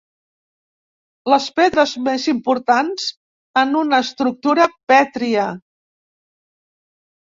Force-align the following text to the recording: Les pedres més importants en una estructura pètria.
Les 1.31 1.49
pedres 1.59 1.93
més 2.07 2.25
importants 2.35 3.07
en 3.65 3.79
una 3.85 4.03
estructura 4.09 4.69
pètria. 4.97 5.49